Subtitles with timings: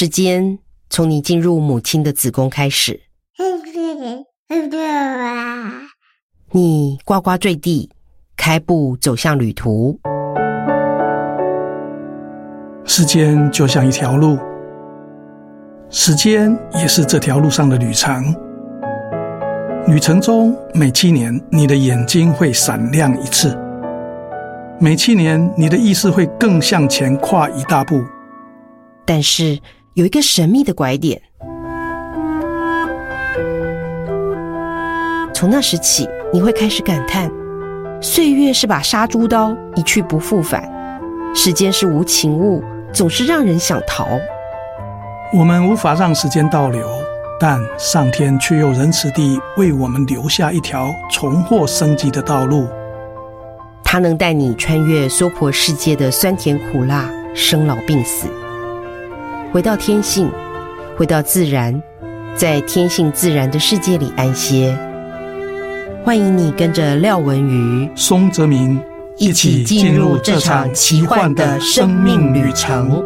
[0.00, 3.02] 时间从你进入母亲的子宫开始，
[6.52, 7.90] 你呱呱坠地，
[8.34, 10.00] 开步走向旅途。
[12.86, 14.38] 时间就像一条路，
[15.90, 18.34] 时间也是这条路上的旅程。
[19.86, 23.54] 旅程中每七年，你的眼睛会闪亮一次；
[24.80, 28.02] 每七年，你的意识会更向前跨一大步。
[29.04, 29.58] 但是
[29.94, 31.20] 有一个神秘的拐点，
[35.34, 37.28] 从那时起，你会开始感叹：
[38.00, 40.62] 岁月是把杀猪刀，一去不复返；
[41.34, 42.62] 时间是无情物。
[42.92, 44.08] 总是让人想逃。
[45.32, 46.88] 我们无法让时间倒流，
[47.38, 52.66] 但上天却又仁慈地为我们留下一条重获生机的道路。
[53.84, 58.26] 它能带你穿越娑婆世界的酸甜苦辣、生老病死，
[59.52, 60.30] 回到天性，
[60.96, 61.82] 回到自然，
[62.36, 64.78] 在天性自然的世界里安歇。
[66.04, 68.80] 欢迎你跟着廖文瑜、松泽明。
[69.18, 73.02] 一起进入这场奇幻的生命旅程。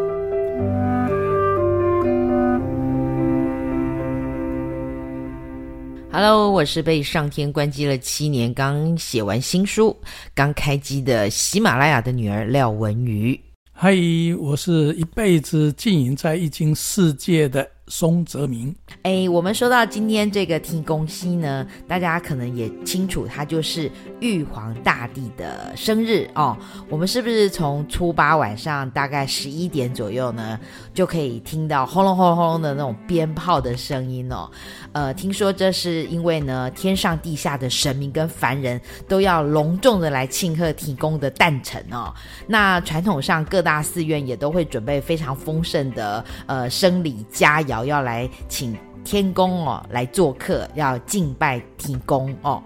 [6.12, 9.96] Hello，我是被上天关机了七年，刚写完新书、
[10.34, 13.40] 刚开机的喜马拉雅的女儿廖文瑜。
[13.77, 13.92] 嗨，
[14.39, 18.72] 我是一辈子经营在易经世界的松泽明。
[19.03, 26.56] 哎，我们说到今天这个天公星呢，大家可能也清楚，它就是玉皇大帝的生日哦。
[26.89, 30.58] 我们是不是从初八晚上大概十一点左右呢，
[30.95, 34.48] 就可以听到轰隆轰隆轰隆的那种鞭炮的声音哦？
[34.94, 42.14] 呃，听说这是因为呢，天上地下的神明跟凡人都要隆重的来庆贺天公的诞辰哦。
[42.46, 47.84] 那传统上各大寺院也都会准备非常丰盛的呃生礼佳肴。
[47.84, 52.62] 要来请天公哦来做客，要敬拜天公哦。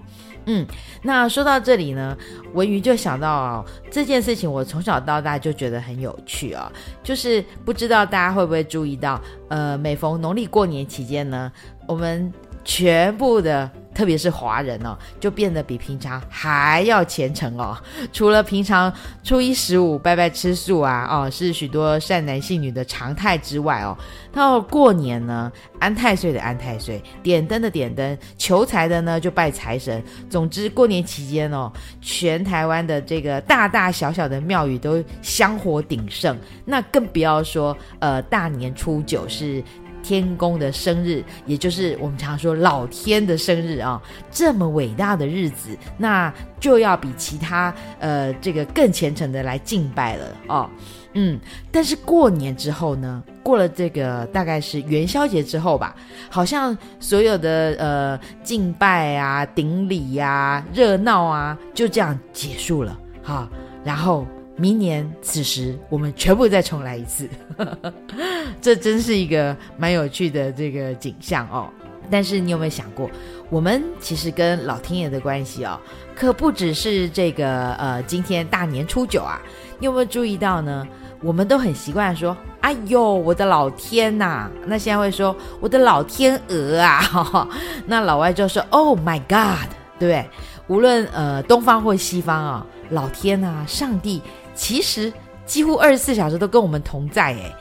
[0.50, 0.66] 嗯，
[1.02, 2.16] 那说到这里呢，
[2.54, 6.70] 文瑜就想到哦，这件事情，我从小到大就觉得很有趣哦。
[7.02, 11.52] 就是不知道大家会不会注意到，呃，每逢农历过年期间呢，
[11.88, 12.32] 我们
[12.64, 13.68] 全部的。
[13.94, 17.76] 特别是华人哦，就变得比平常还要虔诚哦。
[18.12, 18.92] 除了平常
[19.24, 23.98] 初一十五拜拜吃素啊，哦，是许多善男信女的常态之外哦，
[24.30, 25.50] 到过年呢，
[25.80, 30.00] 安太岁的安太岁，点灯的点灯，求财的呢就拜财神。
[30.30, 31.68] 总之，过年期间哦，
[32.00, 36.38] 全台湾的这个大大小小的庙宇都香火鼎盛。
[36.64, 39.60] 那更不要说呃，大年初九是。
[40.02, 44.00] 天公的生日，也就是我们常说老天的生日啊，
[44.30, 50.68] 这么伟大的日子，那就要比其他呃这个更虔诚的来敬拜了哦。
[51.14, 51.38] 嗯，
[51.72, 55.94] 但是过年之后呢，过了这个大概是元宵节之后吧，
[56.30, 63.48] 好像所有的呃敬拜啊、顶礼呀、啊、热闹啊，就这样结束了哈、
[63.84, 64.26] 然后。
[64.58, 67.28] 明年此时，我们全部再重来一次，
[68.60, 71.70] 这真是一个蛮有趣的这个景象哦。
[72.10, 73.08] 但是你有没有想过，
[73.50, 75.78] 我们其实跟老天爷的关系哦，
[76.16, 79.40] 可不只是这个呃，今天大年初九啊。
[79.78, 80.86] 你有没有注意到呢？
[81.22, 87.48] 我们都很习惯说：“哎呦，我的老天呐！”那现在会说：“我的老天鹅啊！”
[87.86, 89.68] 那老外就说：“Oh my God！”
[89.98, 90.30] 对对？
[90.68, 94.22] 无论呃东方或西方啊，老天啊，上帝。
[94.58, 95.10] 其实
[95.46, 97.54] 几乎二十四小时都跟我们同在诶，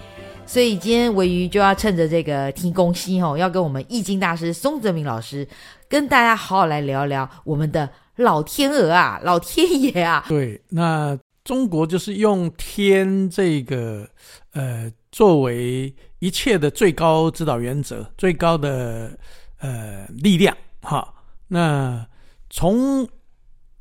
[0.47, 5.47] 所以今天维瑜就要趁着这个天公星哦，要跟我们易经大师松泽明老师
[5.87, 10.25] 跟大家好好来聊聊我们的老天鹅啊，老天爷啊。
[10.27, 14.09] 对，那中国就是用天这个
[14.53, 19.15] 呃作为一切的最高指导原则，最高的
[19.59, 21.13] 呃力量哈。
[21.47, 22.05] 那
[22.49, 23.07] 从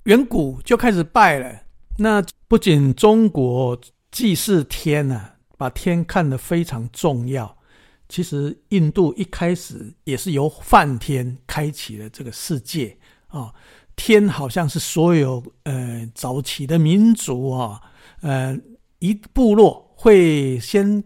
[0.05, 1.66] 远古就开始拜了。
[1.99, 3.79] 那不仅中国
[4.11, 7.57] 祭祀天啊，把天看得非常重要。
[8.09, 12.97] 其实印度一开始也是由梵天开启了这个世界
[13.27, 13.55] 啊、哦。
[13.97, 17.81] 天好像是所有呃早期的民族啊，
[18.21, 18.57] 呃
[18.99, 21.03] 一部落会先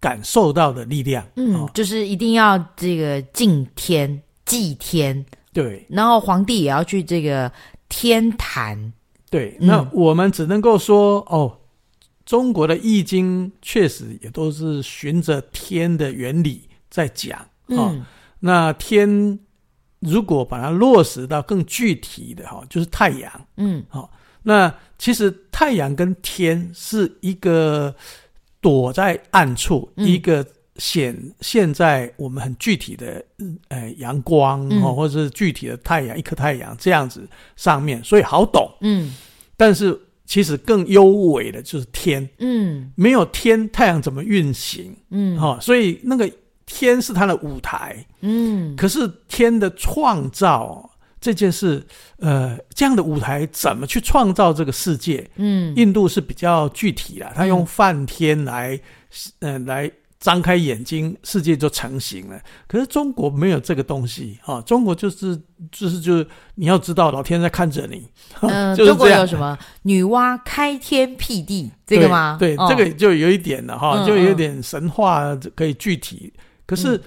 [0.00, 1.24] 感受到的力量。
[1.36, 5.24] 嗯，哦、就是一定要这个敬天祭天。
[5.52, 7.52] 对，然后皇帝也要去这个
[7.90, 8.92] 天坛。
[9.30, 11.58] 对，那我们只能够说，嗯、哦，
[12.26, 17.38] 中国的易经确实也都是循着天的原理在讲
[17.68, 18.06] 啊。
[18.40, 19.38] 那天
[20.00, 23.46] 如果把它落实到更具体的哈，就是太阳。
[23.56, 24.10] 嗯，好、哦，
[24.42, 27.94] 那其实太阳跟天是一个
[28.60, 30.44] 躲在暗处，嗯、一个
[30.80, 33.24] 显现在我们很具体的
[33.68, 38.68] 呃阳光或者是具体的太阳，一颗太阳这样子上面，所以好懂。
[38.80, 39.14] 嗯，
[39.56, 39.96] 但是
[40.26, 42.28] 其实更优美的就是天。
[42.38, 44.96] 嗯，没有天，太阳怎么运行？
[45.10, 46.28] 嗯，哈、哦，所以那个
[46.66, 48.04] 天是它的舞台。
[48.22, 50.88] 嗯，可是天的创造。
[51.22, 51.86] 这件事，
[52.16, 55.30] 呃，这样的舞台怎么去创造这个世界？
[55.36, 58.80] 嗯，印度是比较具体的，他用梵天来，
[59.40, 62.38] 嗯、呃，来张开眼睛，世界就成型了。
[62.68, 65.36] 可是中国没有这个东西啊，中国就是
[65.72, 68.06] 就是就是你要知道，老天在看着你。
[68.42, 72.36] 嗯、 呃，中国有什么女娲开天辟地这个吗？
[72.38, 76.32] 对，对哦、这个就有一点了哈，就有点神话可以具体。
[76.66, 77.00] 可是。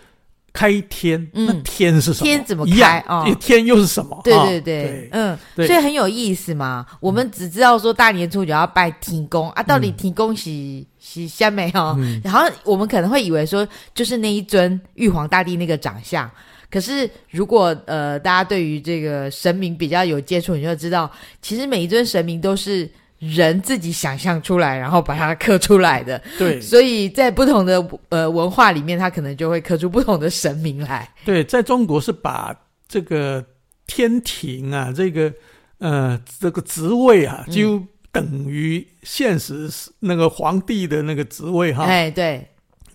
[0.54, 2.26] 嗯开天，那天是什么？
[2.26, 3.26] 天怎么开啊？
[3.40, 4.22] 天又是什么？
[4.24, 6.86] 对对对，嗯，所以很有意思嘛。
[7.00, 11.98] 我们只知道说大年初九要拜天公啊，到底天公是是虾米哈？
[12.24, 16.30] 然后我们可能会以为说就是那一尊玉皇大帝那个长相。
[16.70, 21.12] 可是如果呃大家对于这个神明比较有接触，你就知道
[21.42, 22.88] 其实每一尊神明都是。
[23.24, 26.22] 人自己想象出来，然后把它刻出来的。
[26.38, 31.10] 对，所以在不同的呃文化里面，它可能就会刻出不同的神明来。
[31.24, 32.54] 对，在中国是把
[32.88, 33.44] 这个
[33.88, 35.34] 天庭啊，这个
[35.78, 37.82] 呃这个职位啊，就
[38.12, 41.86] 等于现实那个皇帝的那个职位哈。
[41.86, 42.46] 哎，对，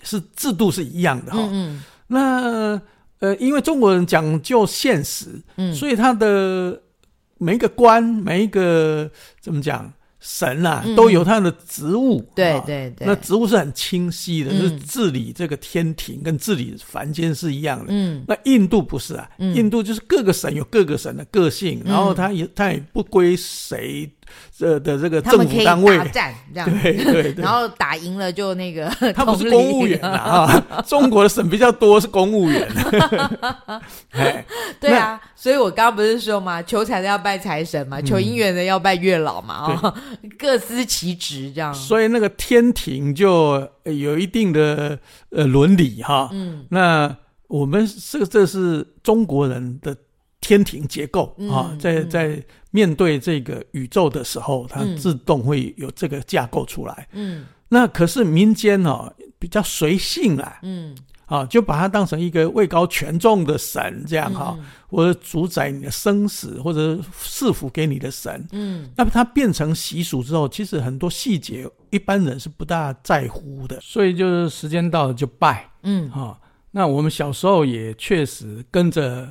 [0.03, 1.39] 是制度是一样的哈。
[1.51, 1.83] 嗯。
[2.07, 2.81] 那
[3.21, 6.81] 呃，因为中国人讲究现实，嗯，所以他的
[7.39, 9.11] 每一个官，每一个
[9.41, 9.93] 怎么讲？
[10.31, 17.87] 神啊，都有他的职务，对对对，那职务是很清晰的，是治理这个天庭，跟治理凡间是一样的。
[17.89, 24.07] 嗯，那印度不是啊，印度就是各个神有各个神的个性，然后他也他也不归谁。
[24.57, 32.69] 这的这个政府单位打战这样，对对对， 然后打赢了就那个， 他不是公务员啊，中国的省比较多是公务员。
[34.81, 39.95] 对啊，所以我刚刚不是说嘛，求财的要拜财神嘛，求姻缘的要拜月老嘛，啊，
[40.39, 41.73] 各司其职这样。
[41.73, 44.99] 所以那个天庭就有一定的
[45.31, 47.17] 呃伦理哈，嗯，那
[47.47, 49.97] 我们这个这是中国人的。
[50.41, 57.09] 天庭结构啊，在在面对这个宇宙的时候，它自动会有这个架构出来。
[57.13, 60.97] 嗯，那可是民间哦比较随性啊，嗯，
[61.27, 64.57] 啊就把它当成一个位高权重的神这样哈，
[64.87, 68.47] 或者主宰你的生死或者赐福给你的神。
[68.53, 75.69] 嗯，那么它变成习俗之后，其实很多细节一般人是不大在乎的，所以就是时间到了就拜。
[75.83, 76.39] 嗯，哈，
[76.71, 79.29] 那我们小时候也确实跟着。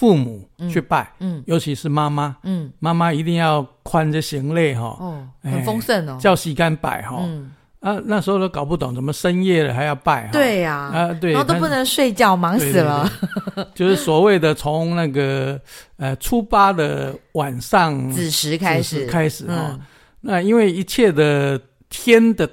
[0.00, 7.52] 父母去拜，嗯，尤其是妈妈，嗯，妈妈一定要宽着行类哈，哦，很丰盛哦，叫洗干拜哈，嗯。
[7.80, 13.10] 啊，那时候都搞不懂，怎么深夜了还要拜，对呀，啊对，然后都不能睡觉，忙死了，
[13.74, 15.60] 就是所谓的从那个
[15.98, 19.06] 呃初八的晚上子时开始。
[19.06, 19.78] 开始哈，
[20.22, 21.60] 那因为一切的
[21.90, 22.48] 天的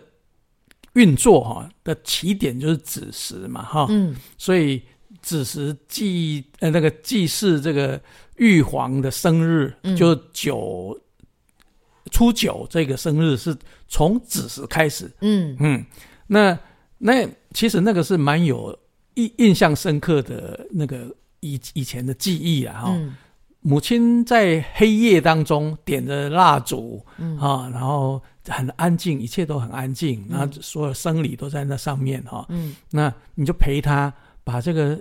[0.95, 4.83] 运作哈的起点就是子时嘛哈，嗯，所以。
[5.21, 8.00] 子时祭呃那个祭祀这个
[8.36, 11.00] 玉皇的生日，嗯、就九
[12.12, 13.56] 初九这个生日是
[13.88, 15.12] 从子时开始。
[15.21, 15.86] 嗯嗯，
[16.27, 16.57] 那
[16.98, 18.77] 那其实那个是蛮有
[19.15, 22.96] 印印象深刻的那个以以前的记忆啊哈。
[22.96, 23.15] 嗯、
[23.62, 32.46] 母亲在黑夜当中点着蜡烛，嗯啊，然后很安静，一切都很安静，然后所有生理都在那上面哈。
[32.50, 34.13] 嗯，那你就陪他
[34.48, 34.98] 把这个。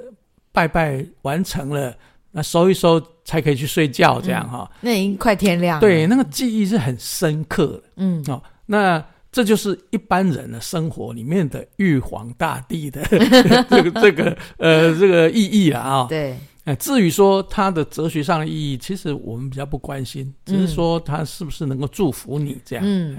[0.56, 1.94] 拜拜完成了，
[2.32, 4.72] 那收一收才可以去睡觉，这样哈、嗯。
[4.80, 5.80] 那已经快天亮了。
[5.82, 7.82] 对，那个记忆是很深刻的。
[7.96, 13.02] 嗯，哦，那这就是一般人的生活里面的玉皇大帝的
[13.68, 16.06] 这个这个呃这个意义了啊。
[16.08, 16.34] 对。
[16.66, 22.84] 哎，至于说它的哲学上的意义，其实我们比较不关心，只是说它是不是能够祝福你这样。
[22.84, 23.16] 嗯，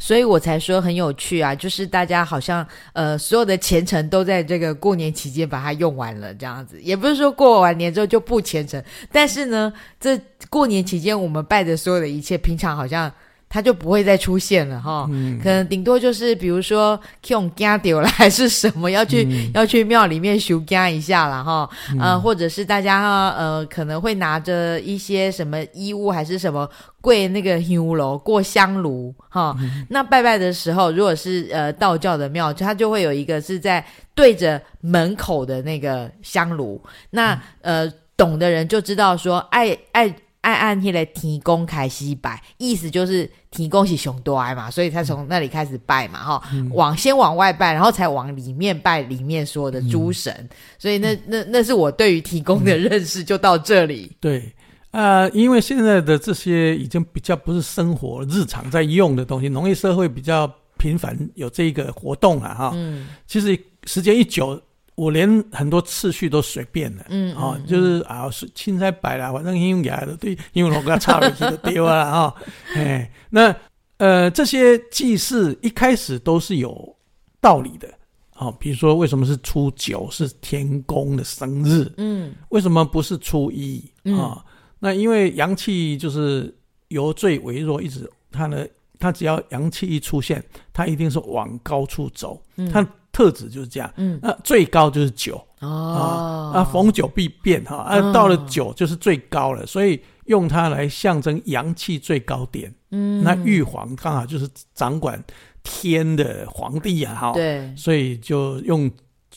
[0.00, 13.10] 所以我才说很有趣啊，就是大家好像呃所有的虔诚都在这个过年期间把它用完了，这样子，也不是说过完年之后就不虔诚，但是呢，这过年期间我们拜的所有的一切，平常好像。
[13.48, 26.68] 他就不会再出现了哈，嗯、可能顶多就是比如说用家丢了还是什么，要去、嗯、要去庙里面修家一下了哈，嗯、呃，或者是大家呃可能会拿着一些什么衣物还是什么
[27.00, 33.82] 跪那个香炉过香炉哈，嗯、那拜拜的时候，如果是呃道教的庙，它就会有一个是在
[34.14, 36.78] 对着门口的那个香炉，
[37.10, 40.06] 那、嗯、呃懂的人就知道说爱爱。
[40.06, 40.14] 爱
[40.48, 54.10] 爱按那个提供开始拜，意思就是天公是上大嘛，所以他从那里开始拜嘛，哈、嗯，往先往外拜，然后才往里面拜里面所有的诸神，嗯、所以那那那是我对于提供的认识就到这里。
[54.20, 54.50] 对，
[54.92, 64.58] 呃，因为现在的这些已经比较不是生活日常在用的东西，农业社会比较频繁有这个活动啊，哈，嗯，其实时间一久。
[64.98, 72.34] 我连很多次序都随便了，嗯，啊、哦，就是啊，是青菜摆了，反正用起来的对，因为我给他插回去就丢了啊，
[72.74, 73.54] 哎，那
[73.98, 76.96] 呃，这些祭祀一开始都是有
[77.40, 77.88] 道理的，
[78.34, 83.80] 好、哦，比如说为什么是初九是天公的生日，嗯，为什么不是初一？
[84.18, 84.44] 啊？
[84.80, 86.52] 那因为阳气就是
[86.88, 88.66] 由最微弱，一直它呢，
[88.98, 92.84] 它只要阳气一出现，它一定是往高处走，嗯，它。
[93.18, 105.20] 特质就是这样，嗯，那最高就是九哦，啊，逢九必变哈，啊，到了九就是最高了，所以用它来象征阳气最高点，嗯，那玉皇刚好就是掌管
[105.64, 108.88] 天的皇帝啊，哈，对，所以就用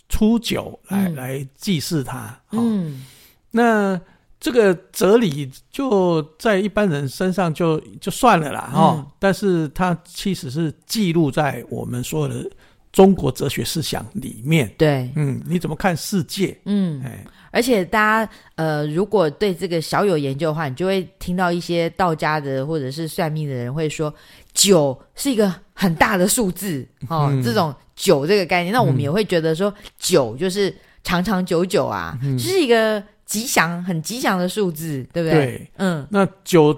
[0.10, 3.04] 初九来来祭祀他，嗯，
[3.50, 4.00] 那
[4.40, 12.48] 这个哲理就在一般人身上就就算了啦，哈，但是它其实是记录在我们所有的。
[12.92, 16.58] 中国哲学思想里面，对，嗯，你怎么看世界？
[16.66, 24.14] 嗯，哎，而且大家呃，如果对这个小有研究的话，你就会听到一些道家的或者是算命的人会说，
[24.54, 35.46] 九是一个很大的数字 哦，嗯、这种九这个概念，那我们也会觉得说，九就是长长久久啊，这、嗯、是一个吉祥、很吉祥的数字，对不对？
[35.46, 36.78] 对，嗯，那九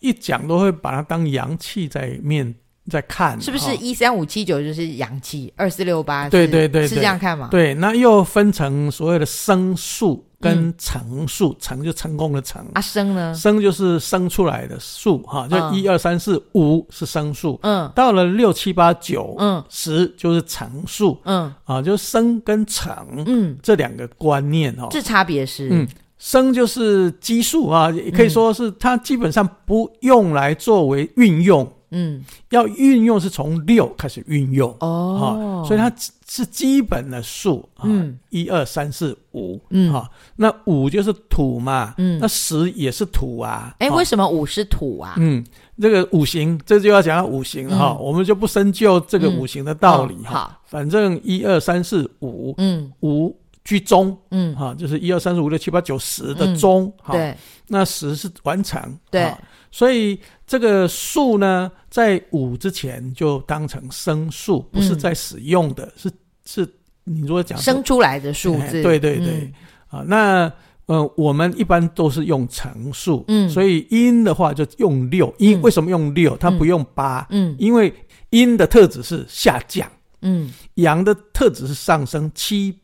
[0.00, 2.54] 一讲都会把它当阳气在面。
[2.90, 7.48] 在看是不是一三五七九就是阳气，二四六八对对对，是这样看吗？
[7.50, 12.62] 对，那又分成所谓的生数跟成数，成就成功的成。
[12.74, 13.34] 啊，生呢？
[13.34, 22.94] 生就是生出来的数哈，就一二三四五是生数，嗯，到了六七八九，嗯，十就是成数，嗯，啊，就生跟成，
[23.26, 25.88] 嗯，这两个观念哦，这差别是，嗯，
[26.18, 31.66] 生就是基数啊，也可以说是它基本上不用来作为运用。
[31.94, 35.90] 嗯，要运用是从六开始运用哦，所以它
[36.28, 37.88] 是基本的数啊，
[38.30, 45.14] 一二三四五，嗯，哈，那五就是土嘛，嗯，那十也是土啊，哎，为什么五是土啊？
[45.18, 45.44] 嗯，
[45.80, 57.34] 这个五行，这就要讲到五行哈，我们就不深究这个五行的道理哈，反正一二三四五，嗯，五居中，嗯，哈，就是一二三四五六七八九十的中，对，
[57.66, 59.32] 那十是完成，对。
[59.70, 60.16] 所以
[60.46, 66.12] 这个数呢，在五之前就当成生数，不是在使用的，嗯、是
[66.44, 69.52] 是，你如果讲生出来的数字，哎、对对对，
[69.90, 70.52] 嗯、啊，那
[70.86, 76.36] 呃，我们一般都是用乘数，嗯，所以阴的话就用六，阴为什么用六？
[76.36, 77.92] 它不用八，嗯，因为
[78.30, 79.90] 阴的特质是下降，
[80.20, 82.78] 嗯，阳的特质是上升，七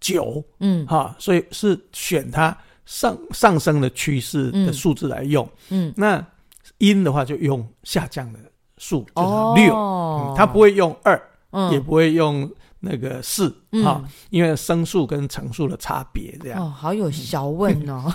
[0.00, 2.56] 九，嗯，哈，所以是选它。
[2.90, 6.26] 上上升的趋势的数字来用，嗯，嗯，那
[6.78, 8.38] 阴的话就用下降的
[8.78, 12.50] 数，就是六，哦，它不会用二，嗯，也不会用
[12.80, 16.64] 那个四，嗯，哈，因为升数跟乘数的差别这样。
[16.64, 18.10] 哦，好有学问哦。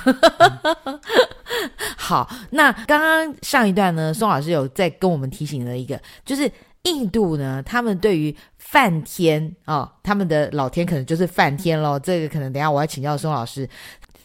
[1.95, 8.35] 好，那刚刚上一段呢，宋老师有在跟我们提醒了一个，就是印度呢，他们对于
[8.73, 11.99] 梵天啊，哦，他们的老天可能就是梵天喽。
[11.99, 13.69] 这个可能等一下我要请教宋老师。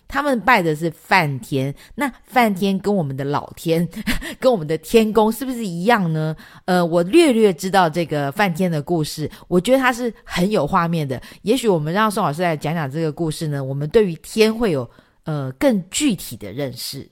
[0.09, 3.87] 他们拜的是梵天，那梵天跟我们的老天，
[4.41, 6.35] 跟我们的天宫是不是一样呢？
[6.65, 11.21] 呃，我略略知道这个梵天的故事，我觉得它是很有画面的。
[11.43, 14.91] 也许我们让宋老师来讲讲这个故事呢，我们对于天会有
[15.25, 17.07] 呃更具体的认识。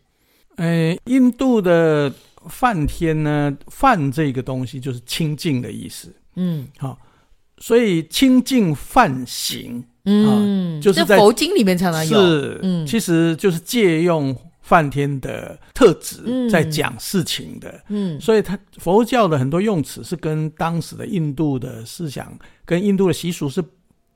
[0.56, 2.10] 呃，印度的
[2.48, 6.10] 梵天呢，梵这个东西就是清净的意思。
[6.36, 6.98] 嗯，好，
[7.58, 9.84] 所以清净梵行。
[10.08, 22.32] 嗯，就是在佛经里面常常有，是，嗯，其实就是借用梵天的特质在讲事情的，嗯，所以他佛教的很多用词是跟当时的印度的思想
[22.64, 23.60] 跟印度的习俗是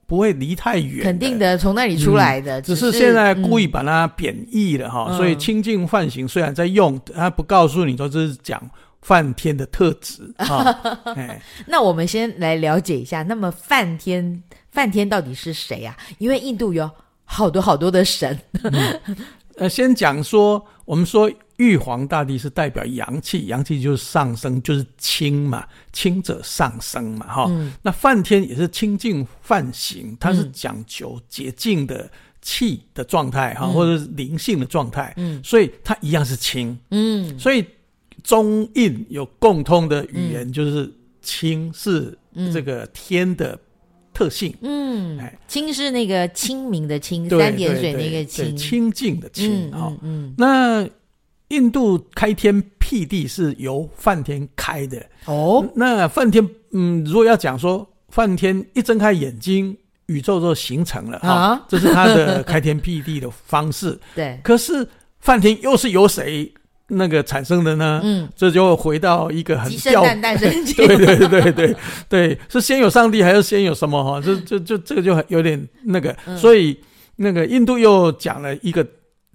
[0.06, 8.62] 不会离太远，肯定的，从那里出来的，只是现在故意把它贬义了哈，所以清净梵行虽然在用，他不告诉你说这是讲
[9.02, 10.64] 梵天的特质 啊，
[11.16, 14.42] 哎，那我们先来了解一下，那么梵天。
[14.72, 16.14] 梵天到底是谁呀、啊？
[16.18, 16.88] 因为印度有
[17.24, 18.38] 好多好多的神。
[18.62, 19.00] 嗯、
[19.56, 27.72] 呃，先讲说，我们说玉皇大帝是代表阳气，阳气就是上升，就是清嘛，清者上升嘛，哈、嗯。
[27.82, 32.08] 那梵天也是清净梵行，它是讲求洁净的
[32.40, 37.66] 气的状态哈，嗯、或者是灵性的状态，嗯，所以它一样是清，嗯，所以
[38.22, 42.16] 中印有共通的语言，就是清是
[42.52, 43.58] 这个天的
[44.12, 50.88] 特性，嗯，哎，清是那个清明的清，三点水那个清，清净的清，哦、嗯，嗯，那
[51.48, 59.76] 印度开天辟地是由梵天开的，哦，那梵天，嗯，如果要讲说梵天一睁开眼睛。
[60.06, 63.96] 宇宙就形成了啊，这是他的开天辟地的方式。
[64.12, 64.84] 对，可是
[65.20, 66.52] 梵天又是由谁
[66.90, 68.00] 那个产生的呢？
[68.04, 71.76] 嗯，这就回到一个很吊诞生 对对对对
[72.08, 74.02] 对，是先有上帝还是先有什么？
[74.02, 76.78] 哈，这这这这个就很有点那个，所以
[77.16, 78.86] 那个印度又讲了一个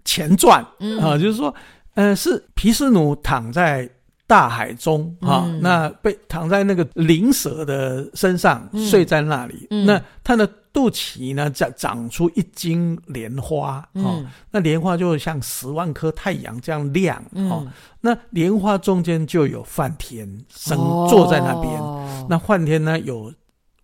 [0.03, 0.63] 前传
[1.01, 1.53] 啊，就是说，
[1.95, 3.89] 呃，是毗湿奴躺在
[4.27, 10.49] 大海中啊，那被躺在那个灵蛇的身上睡在那里，那他的。
[10.75, 17.65] 肚脐呢，长长出一茎莲花，哦，嗯、那莲花就像十万颗太阳这样亮，嗯、哦，
[18.01, 20.77] 那莲花中间就有梵天生
[21.07, 23.33] 坐在那边，哦、那梵天呢有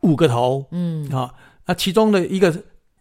[0.02, 1.34] 五个头，嗯，啊、哦，
[1.66, 2.54] 那其中的一个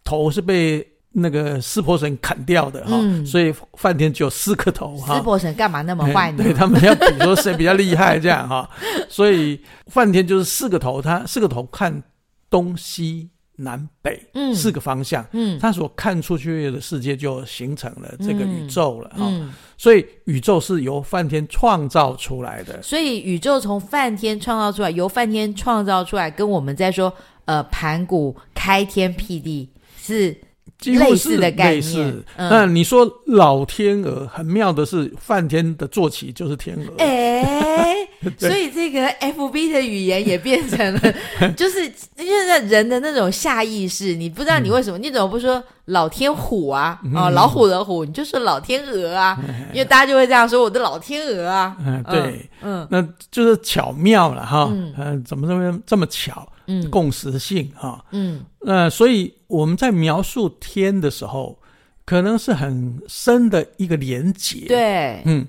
[0.04, 6.43] 头是被那个湿婆神砍掉的，哈、所以梵天只有四颗头，哈，湿婆神干嘛那么坏呢？
[6.45, 8.69] 对，他们要比说谁比较厉害，这样哈、哦，
[9.09, 12.02] 所以梵天就是四个头，他四个头看
[12.49, 13.31] 东西。
[13.62, 19.31] 南北嗯四个方向，嗯，他所看出去的世界就形成了这个宇宙了哈，
[19.76, 22.81] 所以宇宙是由梵天创造出来的。
[22.81, 27.12] 所以宇宙从梵天创造出来，由梵天创造出来，跟我们在说
[27.45, 29.69] 呃盘古开天辟地
[30.00, 30.35] 是。
[30.84, 32.25] 类似的概念，类似。
[32.37, 36.94] 那你说老天鹅很妙的是，梵天的坐骑就是天鹅。
[36.99, 37.96] 哎，
[38.38, 41.12] 所以这个 FB 的语言也变成了，
[41.56, 41.82] 就是
[42.16, 46.99] 现在人的那种下意识，你不知道你为什么，你怎么不说老天虎啊？
[47.14, 49.38] 啊，老虎的虎，你就说老天鹅啊？
[49.72, 51.76] 因为大家就会这样说，我的老天鹅啊。
[51.84, 54.70] 嗯，对，嗯，那就是巧妙了哈。
[54.96, 56.46] 嗯，怎么这么这么巧？
[56.71, 61.59] 嗯，共识性哈，嗯，那所以我们在描述天的时候，
[62.04, 65.45] 可能是很深的一个连结，对，嗯，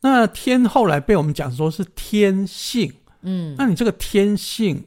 [0.00, 4.80] 那天后来被我们讲说是天性，嗯，那你这个天性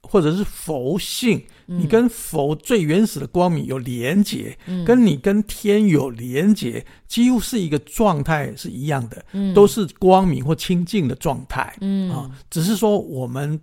[0.00, 12.10] 或者是佛性，你跟佛最原始的光明有连结，嗯，跟你跟天有连结，几乎是一个状态是一样的，嗯，都是光明或清净的状态，嗯。
[12.10, 13.60] 啊，只是说我们。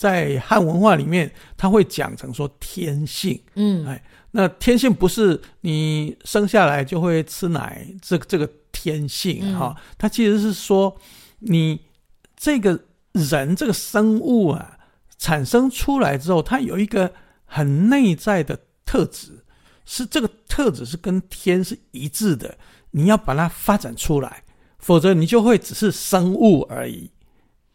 [0.00, 10.96] 在汉文化里面，他会讲成说天性，嗯，哎，那天性不是你生下来就会吃奶，这个这个天性哈，它其实是说
[11.40, 11.78] 你
[12.34, 12.82] 这个
[13.12, 14.78] 人这个生物啊，
[15.18, 17.12] 产生出来之后，它有一个
[17.44, 19.44] 很内在的特质，
[19.84, 22.56] 是这个特质是跟天是一致的，
[22.92, 24.44] 你要把它发展出来，
[24.78, 27.10] 否则你就会只是生物而已。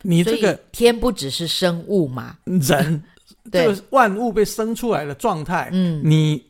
[0.06, 2.38] 你这个天不只是生物嘛？
[2.46, 3.04] 人，
[3.52, 6.44] 这个万物被生出来的状态，嗯，你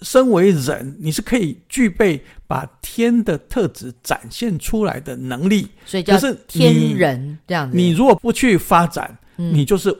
[0.00, 7.76] 身为人，你是可以具备把天的特质展现出来的能力，所以叫天人这样子。
[7.76, 9.94] 你如果不去发展，你就是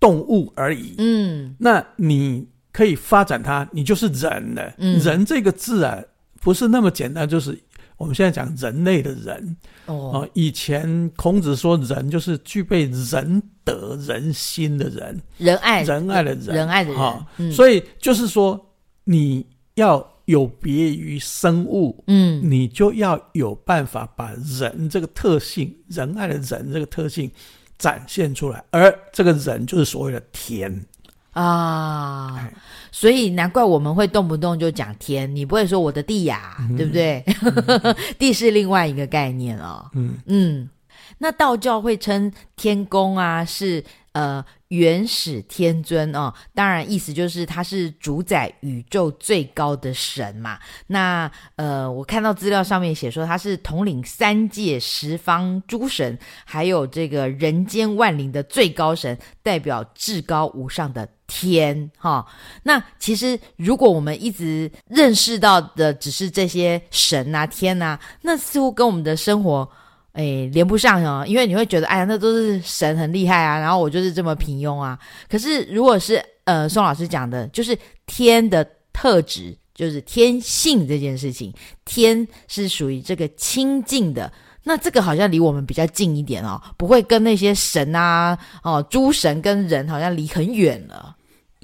[0.00, 0.94] 动物而已。
[0.98, 4.74] 嗯，那你可以发展它，你就是人了。
[4.78, 6.02] 嗯，人这个字啊，
[6.40, 7.58] 不是那么简单，就是。
[7.96, 15.82] 我们现在讲人类的人哦，以前孔子说人就是具备仁德人心的人，仁爱。
[15.82, 17.52] 仁爱的人，仁爱的人。
[17.52, 27.30] 所以就是说，你要有别于生物，嗯，你就要有办法把人这个特性，仁爱的人这个特性
[27.78, 30.84] 展现出来，而这个人就是所谓的天。
[31.34, 32.48] 啊，
[32.92, 37.24] 所以难怪我们会动不动就讲天，你不会说我的地呀，嗯、对不对？
[37.42, 39.90] 嗯、 地是另外一个概念哦。
[39.94, 40.70] 嗯嗯，
[41.18, 50.60] 那道教会称天公啊是呃元始天尊哦，当然意思就是他是主宰宇宙最高的神嘛。
[50.86, 61.08] 那呃，我看到资料上面写说他是统领三界十方诸神，还有这个人间万灵的最高神，代表至高无上的。
[61.36, 62.24] 天哈，
[62.62, 69.68] 那其实如果我们一直认识到的只是这些神啊、天啊，那似乎跟我们的生活
[70.12, 74.96] 诶连不上哦，因为你会觉得哎呀，那都是神很厉害啊，然后我就是这么平庸啊。
[75.28, 81.52] 可是如果是呃宋老师讲的，就是天的特质，就是天性这件事情，
[81.84, 91.13] 天是属于这个清净的，那这个好像离我们比较近一点哦，不会跟那些神啊、哦诸神跟人好像离很远了。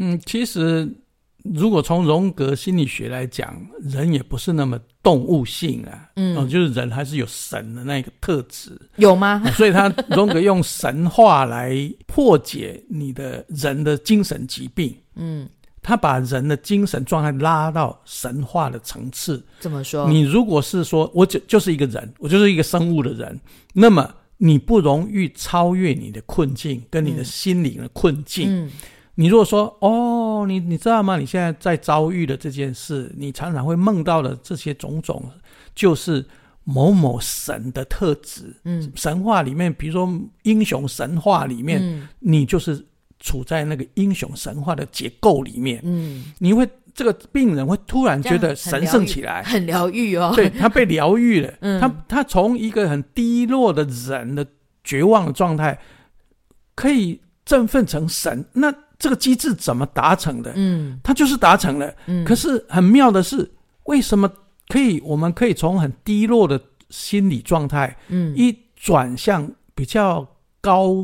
[0.00, 0.90] 嗯，其实
[1.44, 9.42] 如果从荣格心理学来讲，人也不是那么动物性啊，嗯，哦，就是人还是有神的那个特质，有吗？
[9.54, 11.74] 所以他 荣格用神话来
[12.06, 15.48] 破解你的人的精神疾病，嗯，
[15.82, 19.42] 他把人的精神状态拉到神话的层次。
[19.60, 20.08] 怎么说？
[20.08, 23.38] 你如果是说我就就是一个人，我就是一个生物的人，
[23.72, 28.48] 那么你不容易超越你的困境跟你的心灵的困境。
[28.48, 28.70] 嗯嗯
[29.16, 31.18] 你如果说哦，你你知道吗？
[31.18, 35.22] 你现在在遭遇的这件事，你常常会梦到的这些种种，
[35.74, 36.24] 就是
[36.64, 38.54] 某某神的特质。
[38.64, 40.08] 嗯，神话里面，比如说
[40.44, 42.84] 英雄神话里面，嗯，你就是
[43.18, 45.80] 处在那个英雄神话的结构里面。
[45.84, 50.32] 嗯，你会这个病人会突然觉得神圣起来，很疗愈哦。
[50.34, 51.52] 对，他被疗愈了。
[51.60, 54.46] 嗯，他他从一个很低落的人的
[54.82, 55.78] 绝望的状态，
[56.74, 58.46] 可以振奋成神。
[58.54, 60.52] 那这个机制怎么达成的？
[60.54, 61.92] 嗯，它就是达成了。
[62.04, 63.50] 嗯，可是很妙的是，
[63.84, 64.30] 为什么
[64.68, 65.00] 可以？
[65.00, 66.60] 我们可以从很低落的
[66.90, 70.24] 心理状态，嗯，一转向比较
[70.60, 70.94] 高、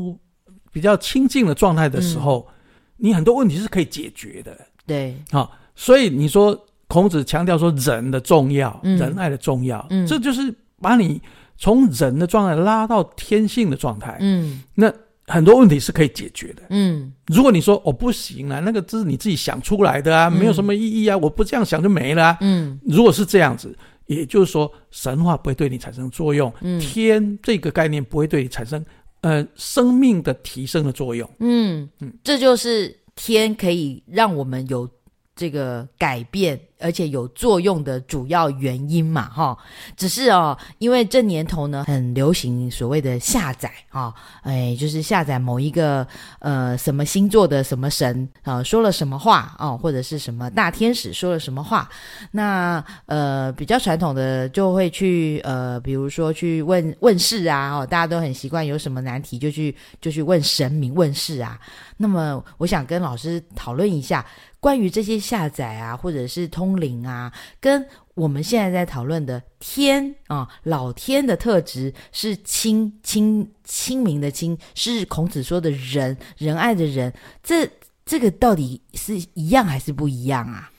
[0.71, 2.53] 比较清静的状态的时候，嗯，
[2.97, 4.55] 你很多问题是可以解决的。
[4.85, 6.55] 对，啊，所以你说
[6.87, 11.19] 孔子强调说人的重要，嗯，仁爱的重要，嗯，这就是把你
[11.57, 14.17] 从人的状态拉到天性的状态。
[14.19, 14.93] 嗯，那。
[15.27, 16.63] 很多问题是可以解决的。
[16.69, 22.37] 嗯，如果你说我、哦、不行啊，那个这是你自己想出来的啊，嗯、没有什么意义啊，我不这样想就没了、啊。
[22.41, 28.83] 嗯，如果是这样子，也就是说神话不会对你产生作用，嗯、天这个概念不会对你产生
[29.21, 31.29] 呃生命的提升的作用。
[31.39, 34.89] 嗯嗯，这就是天可以让我们有
[35.35, 36.57] 这个改变。
[36.79, 39.57] 而且有作用的主要原因嘛，哈，
[39.95, 44.13] 只是哦，因为这年头呢，很流行所谓的下载啊，
[44.43, 46.07] 哎，就是下载某一个
[46.39, 51.89] 呃什么星座的什么神啊说了什么话啊，或者是什么大天使说了什么话，
[52.31, 61.59] 那呃比较传统的就会去呃，比如说去问问事啊，哦，大家都很习惯有什么难题就去就去问神明问事啊。
[61.97, 64.25] 那么我想跟老师讨论一下。
[64.59, 77.69] 关于这些下载啊，或者是通灵啊，跟我们现在在讨论的天啊，老天的特质是清清清明的清，是孔子说的仁仁爱的仁，这
[78.05, 80.71] 这个到底是一样还是不一样啊？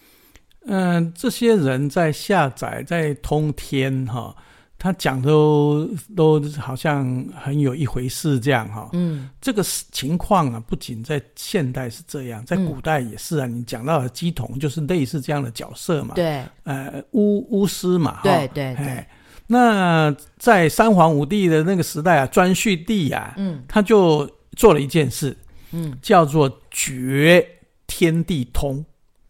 [0.67, 4.37] 嗯、这些人在下载，在通天哈。
[4.79, 9.61] 他讲都都好像很有一回事这样哈，嗯，这个
[9.91, 13.47] 情况啊，不仅在现代是这样，在古代也是啊。
[13.47, 19.05] 嗯、你讲到的鸡童就是类似这样的角色嘛，对，呃，巫巫师嘛，对对对。
[19.49, 25.37] 那在三皇五帝的那个时代啊，颛顼帝啊，嗯，他就做了一件事，
[25.73, 27.45] 嗯，叫做绝
[27.89, 28.85] 天地通。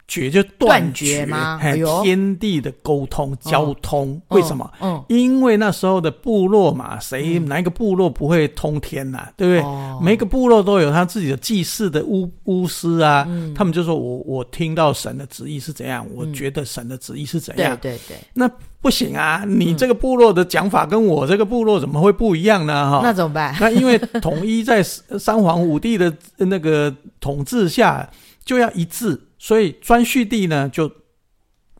[0.09, 1.59] 绝就断绝吗？
[1.61, 4.69] 哎呦，天地的沟通、交通，为什么？
[4.81, 9.29] 嗯，因为那时候的部落嘛，谁哪一个部落不会通天呐？
[9.37, 10.01] 对不对？
[10.01, 17.77] 每个部落都有他自己的祭祀的巫巫师啊，他们就说我我听到神的旨意是怎样，我觉得神的旨意是怎样。
[17.79, 18.49] 对对对，那
[18.81, 19.43] 不行啊！
[19.45, 22.89] 你这个部落的讲法跟我这个部落怎么会不一样呢？
[22.89, 23.55] 哈，那怎么办？
[23.59, 28.09] 那因为统一在三皇五帝的那个统治下，
[28.43, 29.19] 就要一致。
[29.39, 30.91] 所以顓頊帝呢，就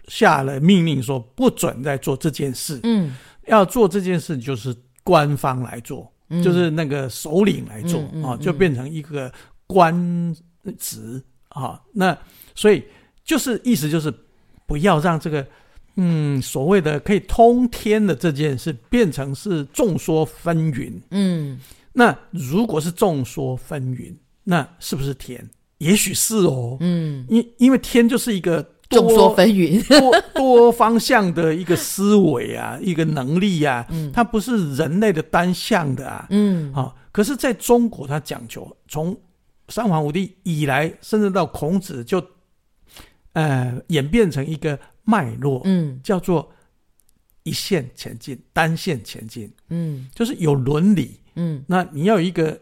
[0.08, 2.80] 下了命令说，不准再做这件事。
[2.84, 3.16] 嗯，
[3.48, 9.32] 要做这件事就是官方来做，嗯、就是那个首领来做啊、嗯嗯哦，就变成一个
[9.68, 10.36] 官
[10.78, 11.82] 职啊、哦。
[11.92, 12.18] 那
[12.56, 12.84] 所以
[13.24, 14.12] 就是意思就是
[14.66, 15.46] 不要让这个
[15.96, 20.94] 嗯所谓的可以通天的这件事变成是众说纷纭。
[21.12, 21.60] 嗯，
[21.92, 25.48] 那如果是众说纷纭，那是不是天？
[25.80, 39.16] 也许是哦，嗯，因因为天就是一个众说纷纭、多多方向的一个思维啊， 一个能力啊，嗯，它不是人类的单向的啊，嗯，好，可是在中国，它讲求从
[39.70, 42.22] 三皇五帝以来，甚至到孔子，就
[43.34, 46.52] 呃演变成一个脉络，嗯，叫做
[47.44, 52.60] 一线前进，单线前进，嗯，就是有伦理，嗯，那你要有一个。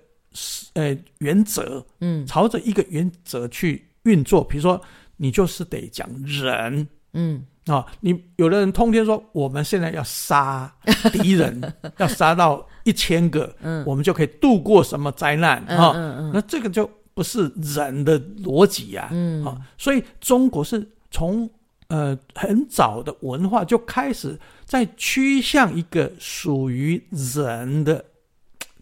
[0.73, 4.43] 呃，原则，嗯，朝着一个原则去运作。
[4.43, 4.79] 比如说，
[5.17, 10.73] 你就是得讲仁，嗯啊，你有的人通天说，我们现在要杀
[11.11, 15.93] 敌人，要杀到一千个，嗯，我们就可以度过什么灾难啊？
[15.95, 21.49] 嗯嗯，那这个就不是人的逻辑呀，嗯啊，所以中国是从
[21.87, 28.05] 呃很早的文化就开始在趋向一个属于人的。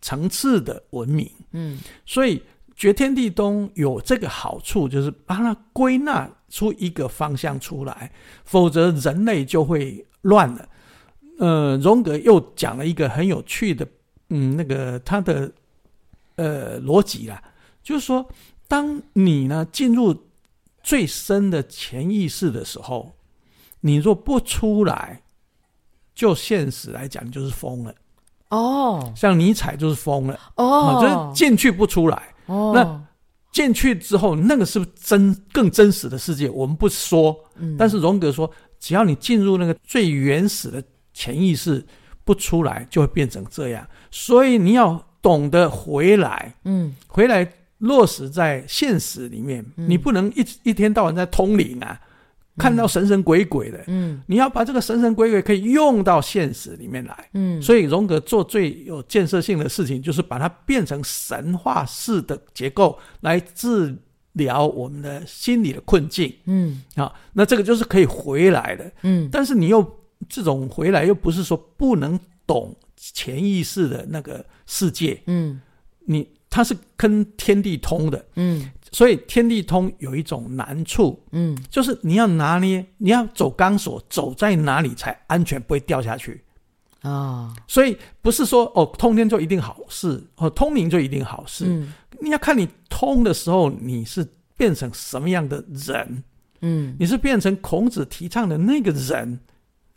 [0.06, 2.40] 层次的文明，嗯，所以
[2.76, 8.12] 绝天地东有这个好处，就是把它归纳出一个方向出来，
[8.44, 10.70] 否则人类就会乱了。
[11.40, 13.88] 呃，荣格又讲了一个很有趣的，
[14.30, 15.52] 嗯，那个他的
[16.36, 17.42] 呃逻辑啦，
[17.82, 18.30] 就是说，
[18.68, 20.16] 当你呢进入
[20.84, 23.18] 最深的潜意识的时候，
[23.80, 25.24] 你若不出来，
[26.14, 27.96] 就现实来讲，你就是疯了。
[28.50, 30.40] 哦，像尼采就是疯了。
[30.56, 32.22] 哦，就是进去不出来。
[32.46, 33.02] 哦，那
[33.52, 36.50] 进去之后，那个是不是真更真实的世界？
[36.50, 37.36] 我们不说。
[37.56, 40.84] 嗯，但是荣格说，只要你进入那个最原始的。
[41.18, 41.82] 潜意识
[42.26, 43.88] 不出来，就会变成这样。
[44.12, 49.66] 所以你要懂得回来，嗯，回来落实在现实里面。
[49.78, 52.08] 嗯、你不能一一天到晚在通灵啊，嗯、
[52.58, 53.84] 看到神神鬼鬼的。
[53.88, 57.30] 嗯，你要把这个神神鬼鬼可以用到现实里面来。
[57.34, 63.96] 嗯，所以荣格做最有建设性的事情，就是把它变成神话式的结构来治
[64.34, 66.34] 疗我们的心理的困境。
[66.46, 68.92] 嗯，啊，那这个就是可以回来的。
[69.04, 70.00] 嗯，但是你又。
[70.30, 75.62] 这种回来又不是说不能懂潜意识的那个世界，嗯，
[76.06, 86.42] 你它是跟天地通的，嗯，所以天地通有一种难处，嗯，就是你要拿捏，你要走钢索，走在哪里才安全，不会掉下去。
[87.02, 87.12] 啊。
[87.12, 96.24] 哦，所以不是说哦，通天就一定好事，哦，通灵就一定好事，嗯，你要看你通的时候，你是变成什么样的人，
[96.62, 99.38] 嗯，你是变成孔子提倡的那个人。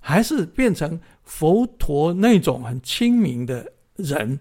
[0.01, 4.39] 还是变成佛陀那种很亲民的人，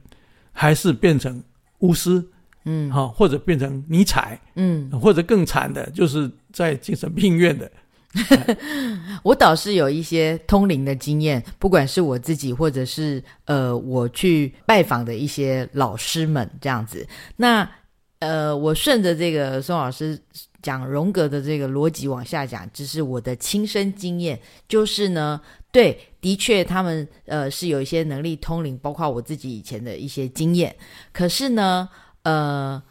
[0.52, 1.44] 还是变成
[1.80, 2.24] 巫师，
[2.68, 7.72] 嗯，好，或者变成尼采，嗯，或者更惨的，就是在精神病院的。
[9.24, 17.08] 我倒是有一些通灵的经验，不管是我自己，或者是呃，我去拜访的一些老师们这样子。
[17.38, 17.70] 那
[18.20, 20.20] 呃，我顺着这个宋老师。
[20.60, 24.38] 讲荣格的这个逻辑往下讲，这是我的亲身经验。
[24.68, 25.40] 就是呢，
[25.72, 30.76] 对，的确他们呃是有一些能力通灵，包括我自己以前的一些经验。
[31.14, 31.88] 可是呢，
[32.28, 32.84] 呃，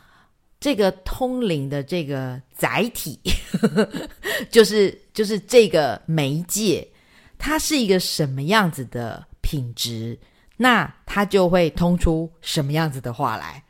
[0.59, 3.21] 这个通灵的这个载体，
[4.51, 6.89] 就是就是这个媒介，
[7.37, 10.19] 它是一个什么样子的品质，
[10.57, 13.63] 那它就会通出什么样子的话来。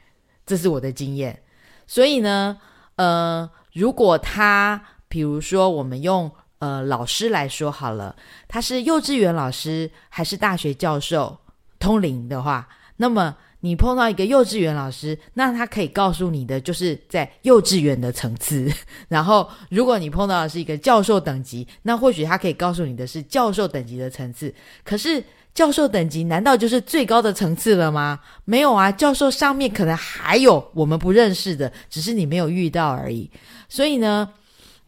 [0.47, 1.43] 这是我的经验。
[1.87, 2.59] 所以呢，
[2.95, 3.51] 呃。
[3.77, 8.17] 如果他，比如说，我们用呃老师来说好了，
[8.49, 11.39] 他是幼稚园老师还是大学教授
[11.79, 18.73] 通灵的话，那么你碰到一个幼稚园老师，那他可以告诉你的就是在幼稚园的层次。
[19.09, 24.55] 然后，如果你碰到的是一个教授等级，那或许他可以告诉你的是教授等级的层次。
[24.85, 28.21] 可是，教授等级难道就是最高的层次了吗？
[28.45, 33.29] 没有啊，教授上面可能还有我们不认识的，只是你没有遇到而已。
[33.69, 34.29] 所以呢，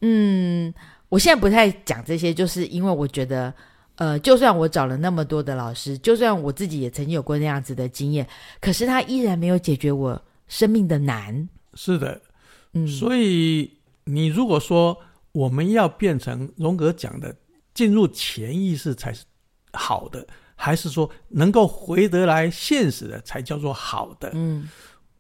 [0.03, 0.73] 嗯，
[1.09, 3.53] 我现在不太讲这些，就是因为我觉得，
[3.98, 8.26] 呃，就算我找了那么多的老师，就算我自己也曾经有过那样子的经验，
[8.61, 11.48] 可是他依然没有解决我生命的难。
[11.74, 12.20] 是的，
[12.72, 13.70] 嗯，所以
[14.04, 14.96] 你如果说
[15.32, 17.34] 我们要变成荣格讲的
[17.74, 19.24] 进入潜意识才是
[19.72, 20.26] 好的。
[20.61, 24.32] 还是说能够回得来现实的才叫做好的？
[24.34, 24.68] 嗯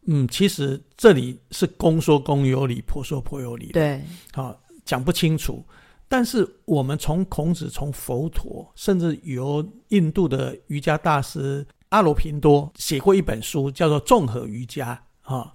[0.08, 3.68] 嗯，其实这里是公说公有理，婆说婆有理。
[3.68, 5.64] 对，好，讲不清楚。
[6.08, 15.00] 但是我们从孔子、从佛陀，甚至由印度的瑜伽大师阿罗频多写过一本书，叫做《综合瑜伽》
[15.34, 15.52] 啊。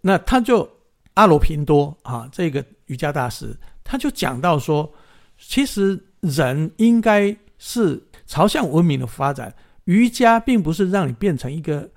[0.00, 0.68] 那他就
[1.14, 4.90] 阿罗频多啊，这个瑜伽大师，他就讲到说，
[5.36, 8.06] 其实人应该是。
[8.26, 9.52] 朝向文明的发展，
[9.86, 11.90] 瑜伽并不是让你变成一个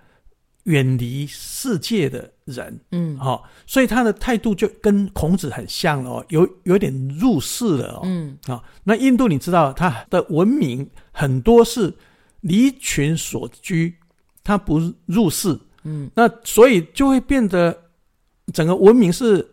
[0.63, 11.93] 远离世界的人，嗯，好、哦，所以他的态度就跟孔子很像了哦，有有点入世了哦，嗯，啊、哦，那印度你知道，他的文明很多是
[12.41, 13.95] 离群所居，
[14.43, 17.77] 他不入世，嗯，那所以就会变得
[18.53, 19.49] 整个文明是。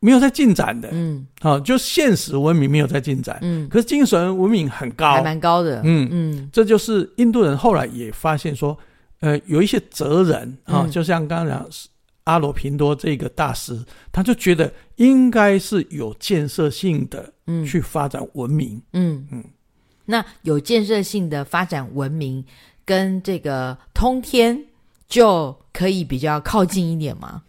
[0.00, 6.08] 没有在进展的，嗯，好、哦，就现实文明没有在进展，嗯，可是精神文明很高，还蛮高的，嗯。
[6.12, 8.78] 嗯，这就是印度人后来也发现说，
[9.20, 11.68] 呃，有一些哲人啊、就像刚刚讲
[12.24, 19.44] 阿罗平多这个大师，他就觉得应该是有建设性的，嗯，去发展文明，嗯嗯，
[20.04, 22.44] 那有建设性的发展文明
[22.84, 24.64] 跟这个通天
[25.08, 27.42] 就可以比较靠近一点吗？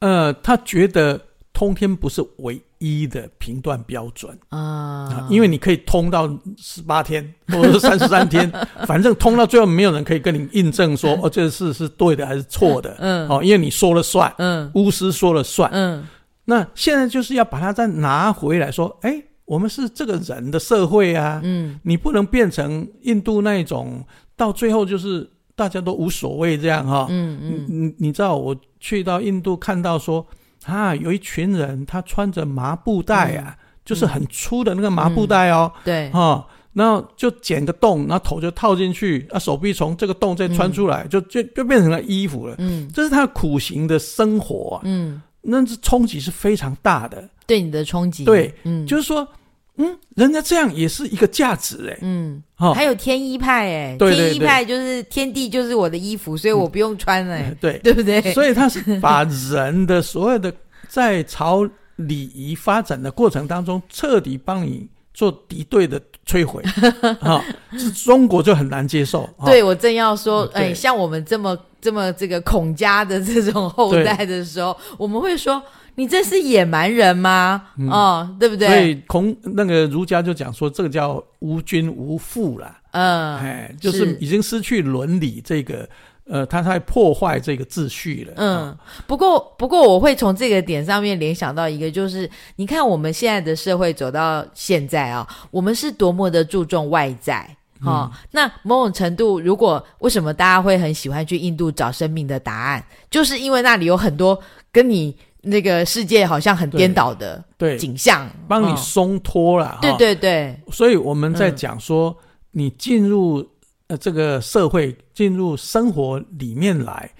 [0.00, 1.20] 呃，他觉得。
[1.54, 4.36] 通天不是唯一的评断标准。
[4.50, 8.52] 啊，因为你可以通到十八天或者是三十三天，
[8.86, 16.04] 反正通到最后没有人可以跟你印证说哦，这个事是对的还是错的，嗯，哦，因为你说了算，嗯，巫师说了算，嗯，
[16.46, 24.04] 那现在就是要把它再拿回来说，哎，我们是这个人的社会啊，嗯，你不能变成印度那一种，
[24.36, 27.38] 到最后就是大家都无所谓这样哈、哦，嗯。
[27.40, 30.26] 嗯，你你知道我去到印度看到说
[30.66, 45.22] 啊，有一群人他穿着麻布袋啊，嗯、就是很粗的那个麻布袋哦，嗯、对，哈、哦，然后就剪个洞，然后头就套进去，啊，手臂从这个洞再穿出来，嗯、就就就变成了衣服了，嗯，这是他苦行的生活、啊，嗯。
[45.46, 49.28] 那是冲击是非常大的，对你的冲击，对，嗯，就是说，
[49.76, 52.42] 嗯，人家这样也是一个价值，哎，嗯，
[52.74, 58.20] 还有天衣派，哎，天衣派就是天地就是我的衣服，所以我不用穿，哎，对，对不对？
[58.32, 60.52] 所以他是把人的所有的
[60.88, 66.62] 在朝礼仪发展的过程当中，彻底帮你做敌对的摧毁，
[67.20, 67.44] 啊，
[67.76, 69.28] 是中国就很难接受。
[69.44, 71.58] 对，我正要说，哎，像我们这么。
[71.84, 75.62] 这么这个孔家的这种后代的时候，我们会说
[75.96, 77.62] 你这是野蛮人吗？
[77.78, 78.68] 嗯、哦，对不对？
[78.68, 82.76] 所以孔那个儒家就讲说，这个叫无君无父了。
[82.92, 85.88] 嗯，哎，就是已经失去伦理这个，
[86.26, 88.32] 呃，他在破坏这个秩序了。
[88.36, 97.48] 嗯，哦、不过不过我会从这个点上面联想到一个，就是你看我们现在的社会走到现在啊，我们是多么的注重外在。
[97.84, 104.40] 哦，那某种程度，如果为什么大家会很喜欢去印度找生命的答案，就是因为那里有很多
[104.72, 109.78] 跟你那个世界好像很颠倒的对景象，帮你松脱了。
[109.80, 112.16] 对对对，所以我们在讲说，
[112.50, 113.46] 你进入
[113.88, 117.10] 呃这个社会，进入生活里面来，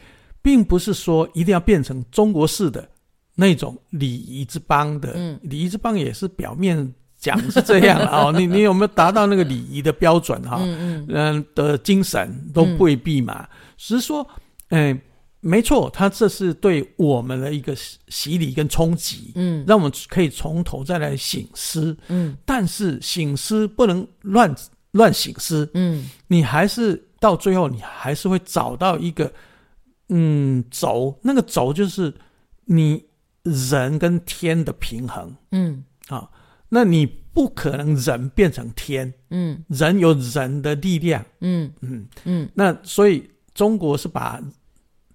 [0.42, 2.88] 并不是说一定要变成中国式的
[3.34, 5.12] 那种礼仪之邦的。
[5.14, 6.94] 嗯，礼仪之邦也是表面。
[7.16, 10.60] 讲是这样啊、 哦，你你有没有达到那个礼仪的标准哈、哦？
[10.62, 13.48] 嗯嗯的精神都未必嘛。
[13.78, 14.28] 只、嗯、是说，
[14.68, 15.00] 嗯、呃，
[15.46, 17.76] 没错，他这是对我们的一个
[18.08, 22.34] 洗礼跟冲击，嗯，让我们可以从头再来醒思，嗯。
[22.46, 24.54] 但是醒思不能乱
[24.92, 29.30] 乱醒思，嗯，你还是到最后你还是会找到一个
[30.08, 32.12] 嗯轴，那个轴就是
[32.64, 33.04] 你
[33.42, 35.84] 人跟天的平衡，嗯。
[36.08, 36.18] 啊。
[36.18, 36.28] 哦
[36.70, 41.72] 那你不可能人变成天，嗯，人有人的力量，嗯。
[41.82, 42.08] 嗯。
[42.24, 42.48] 嗯。
[42.54, 44.42] 那所以中国是把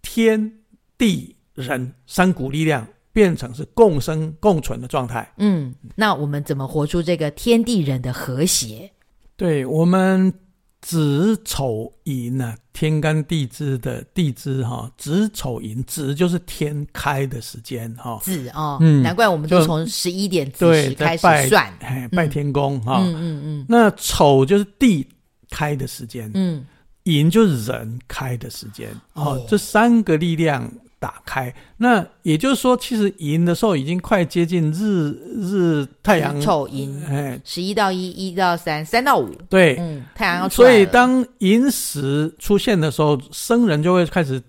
[0.01, 0.51] 天
[0.97, 5.73] 地人三股力量变成是共生共存的状态，嗯。
[5.95, 8.91] 那我们怎么活出这个天地人的和谐？
[9.35, 10.33] 对我们。
[10.81, 12.55] 子丑寅呢？
[12.71, 18.17] 天干地支的地支哈，子丑寅，子就是天开的时间哈。
[18.23, 23.01] 子哦，嗯，难怪我们就从十一点子时开始算，哎，拜天公哈。
[23.03, 23.65] 嗯嗯嗯。
[23.67, 25.05] 那丑就是地
[25.49, 26.65] 开的时间，嗯，
[27.03, 30.71] 寅就是人开的时间，哦，这三个力量。
[31.01, 36.41] 打开，那也就是说，其实寅的时候已经快接近日日太阳。
[36.41, 40.69] 丑寅，哎，十一到一，一到三，三到五，对，嗯，太阳要出来。
[40.69, 44.43] 所以当寅时出现的时候，生人就会开始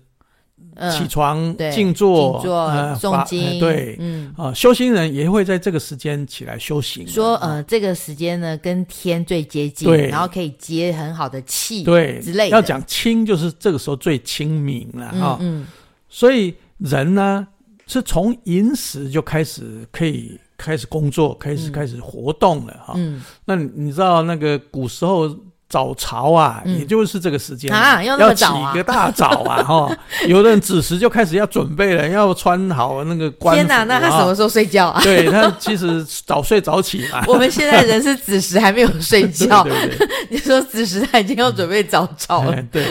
[0.91, 2.69] 起床静坐、静坐、
[2.99, 7.07] 诵经，对，嗯啊，修行人也会在这个时间起来修行。
[7.07, 12.49] 说呃，这个时间呢，跟天最接近，对，然后可以接很好的气，对，之类。
[12.49, 15.67] 要讲清，就是这个时候最清明了啊，嗯。
[16.09, 17.47] 所以人呢，
[17.87, 22.93] 是从寅时就开始可以开始工作，开始开始活动了哈。
[22.97, 25.29] 嗯，那你知道那个古时候
[25.71, 29.97] 早朝啊，也就是这个时间啊，要起个大早啊 哈。
[30.27, 33.63] 有的人子时就开始要准备了，要穿好那个官服。
[33.63, 35.01] 天哪，那他什么时候睡觉啊？
[35.01, 37.23] 对，他其实早睡早起嘛。
[37.29, 39.65] 我们现在人是子时还没有睡觉，
[40.29, 42.61] 你说子时他已经要准备早朝了。
[42.71, 42.85] 对，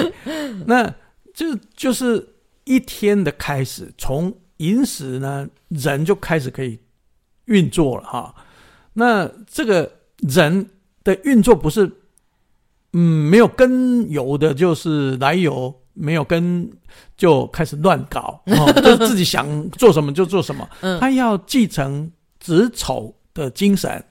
[0.67, 0.91] 那
[1.35, 2.27] 就就是。
[2.65, 6.79] 一天的开始，从寅时呢，人就开始可以
[7.47, 8.33] 运作了哈。
[8.93, 10.69] 那这个人
[11.03, 11.91] 的运作不是，
[12.93, 16.71] 嗯，没有根由的，就是来由没有根
[17.17, 18.43] 就开始乱搞，
[18.83, 20.69] 就自己想做什么就做什么。
[21.01, 24.03] 他要继承子丑的精神，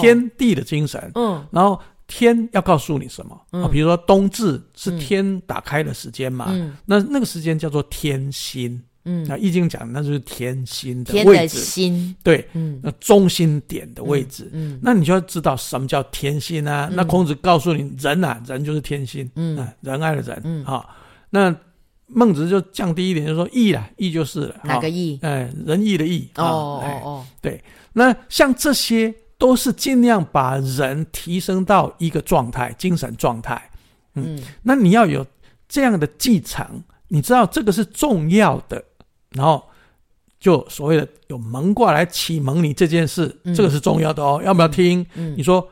[0.00, 1.80] 天地的精神，嗯，然后。
[2.10, 3.38] 天要告诉你什么？
[3.50, 6.46] 啊，比如说冬至是天打开的时间嘛，
[6.86, 8.82] 那那个时间叫做天心。
[9.08, 14.48] 嗯，那易经讲那就是天心的位置，心对，嗯，那中心点的位置。
[14.52, 16.90] 嗯，那你就要知道什么叫天心啊？
[16.92, 19.30] 那孔子告诉你，人啊，人就是天心。
[19.34, 20.86] 嗯，仁爱的人啊。
[21.30, 21.54] 那
[22.06, 24.56] 孟子就降低一点，就说义啦，义就是了。
[24.64, 25.18] 哪个义？
[25.22, 26.28] 哎，仁义的义。
[26.36, 27.62] 哦哦哦，对。
[27.94, 29.14] 那像这些。
[29.40, 33.70] 都是尽量把人提升到一个状态，精神状态。
[34.14, 35.24] 嗯，嗯，那你要有
[35.68, 38.84] 这样的继承，你知道这个是重要的。
[39.32, 39.62] 然后
[40.40, 44.40] 就所谓的有蒙卦来启蒙你这件事，嗯、这个是重要的哦。
[44.44, 45.04] 要不要听？
[45.14, 45.66] 嗯、你说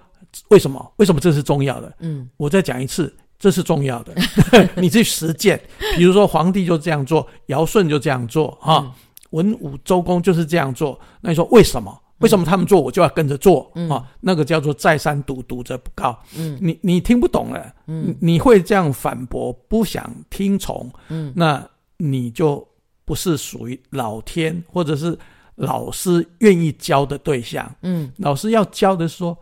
[0.49, 0.93] 为什么？
[0.97, 1.93] 为什么这是重要的？
[2.01, 4.15] 嗯，我再讲一次，这是重要的。
[4.77, 5.61] 你去实践。
[5.97, 8.93] 比如说皇帝就这样做，尧舜就这样做，哈、嗯，
[9.31, 10.99] 文武周公就是这样做。
[11.21, 11.99] 那你说为什么？
[12.21, 13.71] 为什么他们做我就要跟着做？
[13.75, 16.19] 嗯、啊，那个叫做再三读，读则不告。
[16.35, 21.63] 嗯，你你听不懂了，嗯，你会这样反驳，不想听从，嗯，那
[21.99, 22.67] 你就
[23.07, 25.19] 不是属于老天或者是
[25.55, 27.75] 老师愿意教的对象。
[27.81, 29.39] 嗯，老师要教的是说，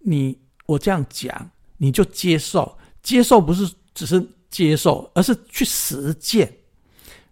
[0.00, 6.52] 你我这样讲，你就接受，接受不是只是接受，而是去实践。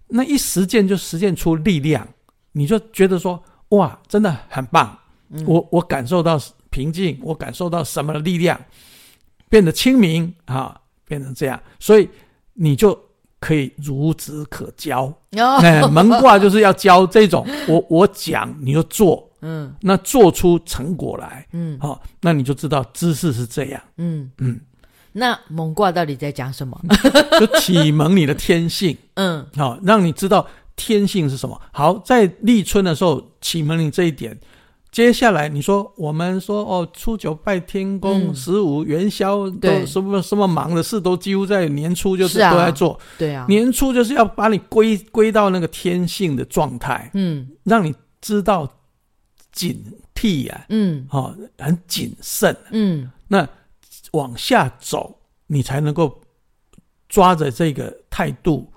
[0.07, 2.09] 那一实践就实践出力量，
[2.53, 3.45] 你就觉得说。
[3.71, 4.97] 哇，真的很棒！
[5.31, 8.61] 嗯、我我感受到平静，我感受到什么力量，
[9.49, 12.09] 变得清明啊，变成这样，所以
[12.53, 12.97] 你就
[13.45, 15.03] 可以孺子可教。
[15.37, 24.53] 哦哎、蒙卦就是要教这种， 我我讲你就做，嗯，那做出成果来，嗯，好、哦，那你就知道知识是这样，嗯嗯。
[24.53, 24.61] 嗯
[25.17, 26.81] 那蒙卦到底在讲什么？
[27.39, 30.47] 就启蒙你的天性， 嗯，好、哦，让你知道。
[30.77, 31.61] 天性是什么？
[31.73, 34.37] 好，在立春的时候启蒙你这一点。
[34.95, 42.97] 接下来你说，我们说哦，初九拜天公，嗯、十五元宵，都什么什么忙的事都几乎在年初就是都在做。
[43.19, 48.73] 对啊，年初就是要把你归归到那个天性的状态，嗯，让你知道
[49.51, 49.85] 警
[50.15, 53.45] 惕呀、啊，嗯，哦，很谨慎，嗯，那
[54.13, 55.19] 往下走，
[55.49, 56.21] 你才能够
[57.09, 58.71] 抓着这个态度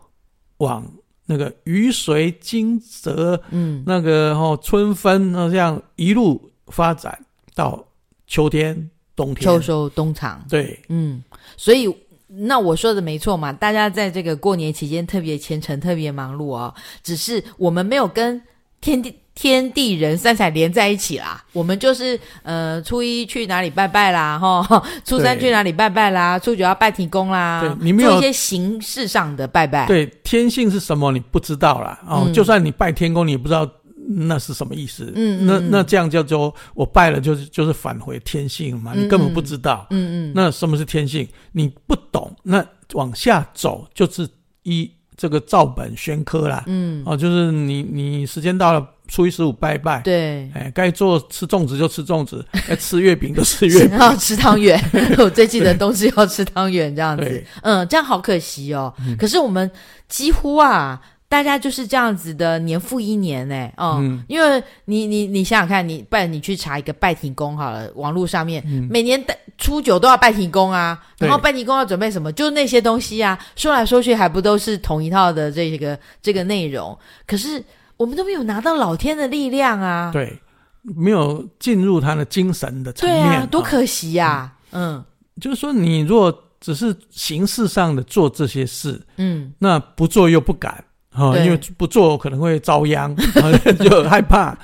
[0.58, 0.84] 往。
[1.28, 7.20] 那个雨水惊蛰，嗯，那个哦，春分，那这样一路发展
[7.54, 7.86] 到
[8.26, 11.22] 秋天、冬天，秋收冬藏，对，嗯，
[11.56, 11.88] 所以
[12.28, 16.74] 那我说的没错嘛，大家在这个过年期间特别虔诚、特别忙碌哦，
[17.04, 18.42] 只是我们没有跟
[18.82, 19.14] 天地。
[19.40, 29.86] 天地人三彩连在一起啦，我们就是呃初一去哪里拜拜啦， 哈，初三去哪里拜拜啦，初九要拜天公啦，对，你没有做一些形式上的拜拜。
[29.86, 32.00] 对，天性是什么你不知道啦。
[32.08, 33.70] 哦，嗯、就算你拜天公，你也不知道
[34.10, 35.14] 那是什么意思。
[35.16, 39.86] 嗯，嗯，那那这样叫做我拜了就是就是返回天性嘛，你根本不知道。
[39.92, 41.28] 嗯嗯，那什么是天性？
[41.52, 44.28] 你不懂，那往下走就是
[44.64, 46.64] 一这个照本宣科啦。
[46.66, 48.84] 嗯，哦，就是你你时间到了。
[49.08, 54.78] 初一十五拜拜，对，哎，该做吃粽子就吃粽子， 该吃月饼就吃月饼，然后吃汤圆。
[55.18, 58.94] 我最记得东西要吃汤圆这样子，嗯，这样好可惜哦。
[59.00, 59.70] 嗯、可是我们
[60.10, 69.24] 几乎啊，大家就是这样子的，年复一年呢，哦、嗯，因为你你你想想看，你拜你去查一个拜停公好了，网络上面、嗯、每年
[69.58, 77.64] 初九都要拜停公啊，然后拜停公要准备什么，就那些东西啊，说来说去还不都是同一套的这个这个内容，可是。
[77.98, 80.12] 我们都没有拿到老天的力量啊！
[80.14, 80.40] 对，
[80.84, 84.54] 没有进入他的精神的层面，对啊，多可惜呀、啊！
[84.72, 85.06] 嗯，嗯
[85.42, 93.16] 就是说，你如果只是形式上的做这些事，嗯，那不做又不敢啊，对因为不做可能会遭殃，
[93.84, 94.58] 就害怕。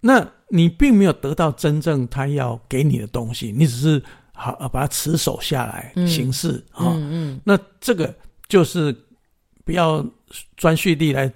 [0.00, 4.02] 那你并没有得到真正他要给你的东西，你只是
[4.32, 8.14] 好把它持守下来，嗯、形式啊，嗯那这个
[8.48, 8.96] 就是
[9.64, 10.04] 不要
[10.56, 11.32] 专蓄力来。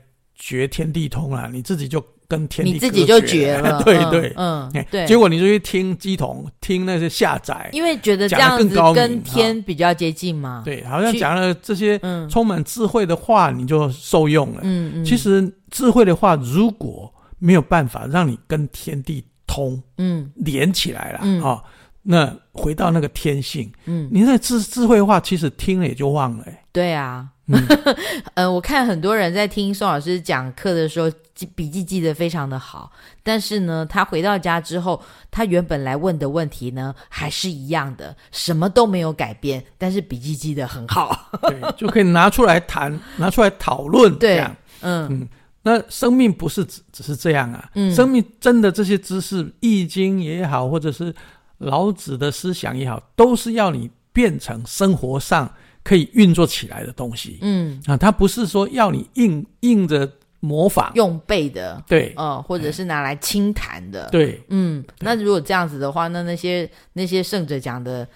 [0.47, 5.07] 绝天地通啊，你自己就跟天地你自己就绝了， 对对，嗯，对。
[5.07, 10.61] 结果你就去听鸡同，听那些下载，因为觉得这样子跟天比较接近嘛。
[10.63, 14.61] 对，好像讲了这些充满智慧的话，你就受用了。
[14.65, 15.05] 嗯嗯。
[15.05, 21.63] 其实智慧的话，如果没有办法让你跟天地通，嗯，连起来了，啊，
[22.03, 26.45] 那回到那个天性，嗯，你那智智慧的话，其实听了也就忘了。
[26.71, 27.31] 对啊。
[27.47, 27.63] 嗯，
[28.35, 32.91] 呃，我看很多人在听宋老师讲课的时候，记笔记记得非常的好。
[33.23, 39.63] 但是呢，他回到家之后，他原本来问的问题呢，还是一样的，什么都没有改变。
[39.77, 44.19] 但是笔记记得很好， 对，就可以拿出来谈，拿出来讨论。
[44.19, 44.41] 对，
[44.81, 45.29] 嗯嗯，
[45.63, 51.15] 那生命不是只只是这样啊，嗯，生命真的这些知识，《易经》也好，或者是
[51.59, 55.53] 老子的思想也好，都是要你变成生活上。
[55.85, 57.80] 可以运作起来的东西，嗯。
[57.87, 60.11] 啊，它不是说要你硬硬着
[60.41, 60.91] 模仿。
[60.95, 68.09] 用背的，对，呃，或者是拿来轻谈的，对，嗯，那如果这样子的话，那那些那些圣者讲的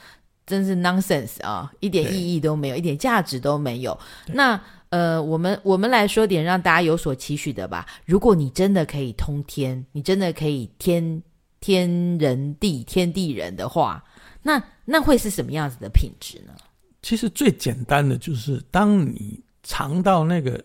[0.47, 3.99] 真是 nonsense 啊，一点意义都没有，一点价值都没有。
[4.27, 4.61] 那
[4.91, 7.87] 呃，我们我们来说点让大家有所期许的吧。
[8.07, 11.23] 如果你真的可以通天，你真的可以天
[11.61, 14.03] 天人地天地人的话，
[14.43, 16.55] 那那会是什么样子的品质呢？
[17.03, 20.63] 其实最简单的就是，当你尝到那个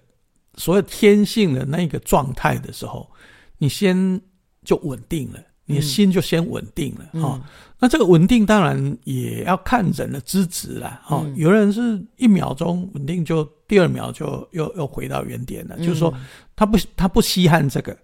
[0.55, 3.09] 所谓天性的那个状态的时候，
[3.57, 4.19] 你先
[4.63, 7.41] 就稳定了，你的心就先稳定了、嗯哦、
[7.79, 11.01] 那这个稳定当然也要看人的资质啦。
[11.03, 11.35] 哈、哦嗯。
[11.35, 15.75] 有人是一秒钟稳定，就第二秒就又又回到原点了。
[15.77, 16.13] 嗯、就是说，
[16.55, 17.95] 他不他不稀罕这个。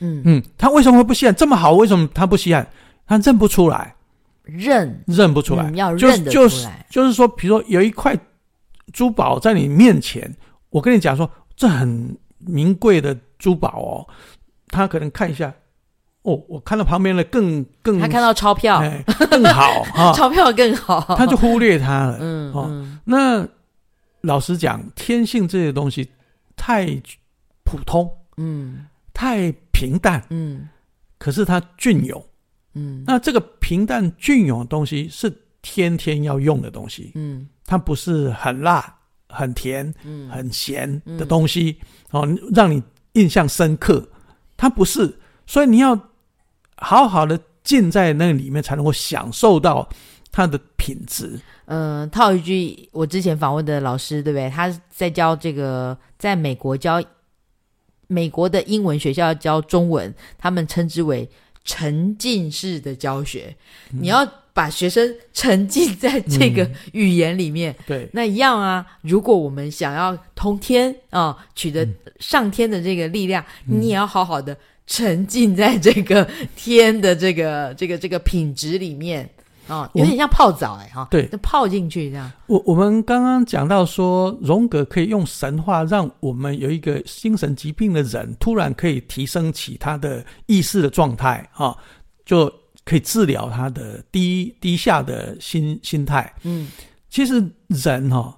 [0.00, 1.34] 嗯嗯，他为什么会不稀罕？
[1.34, 2.66] 这么好，为什么他不稀罕？
[3.06, 3.94] 他认不出来，
[4.48, 6.44] 认认不出来，嗯、要认得出来。
[6.44, 8.18] 就是就是说，比如说有一块
[8.92, 10.34] 珠宝在你面前，
[10.70, 14.08] 我跟你讲说，这很名贵的珠宝哦，
[14.68, 15.52] 他可能看一下，
[16.22, 22.18] 哦，我看到旁边的更更，他看到钞票、哎、更好 哈，钞票更好，他就忽略它了。
[22.20, 23.46] 嗯，哦、嗯，那
[24.22, 26.10] 老实讲，天性这些东西
[26.56, 26.86] 太
[27.64, 30.68] 普通，嗯，太平淡，嗯，
[31.18, 32.24] 可是它隽永，
[32.74, 38.94] 嗯，那这个平淡隽永的东西是天天要用的东西，嗯，它不是很辣。
[39.30, 41.76] 很甜、嗯、很咸的东西、
[42.12, 44.08] 嗯、哦，让你印象深刻。
[44.56, 45.94] 它不是，所以你要
[46.76, 49.86] 好好的浸在那里面，才能够享受到
[50.32, 51.38] 它的品质。
[51.66, 54.48] 嗯、呃，套一句我之前访问的老师，对不对？
[54.48, 56.98] 他在教这个，在美国教
[58.06, 61.28] 美国的英文学校教中文，他们称之为
[61.68, 63.54] 沉浸式的教学。
[63.92, 64.26] 嗯、你要。
[64.58, 68.84] 把学生沉浸在这个语言里面，嗯、对，那一样啊。
[69.02, 71.86] 如果我们想要通天啊、哦，取得
[72.18, 79.37] 上天的这个力量，嗯、你也要好好的沉浸在这个天的这个这个这个品质里面啊、
[79.68, 82.30] 哦，有点像泡澡哎哈，对，泡进去这样。
[82.46, 91.76] 我我们刚刚讲到说，荣格可以用神话让我们有一个精神疾病的人突然可以提升起他的意识的状态啊，
[92.24, 92.52] 就。
[92.84, 96.34] 可以治疗他的低低下的心心态。
[96.42, 96.68] 嗯，
[97.10, 97.34] 其实
[97.66, 98.34] 人哈、哦，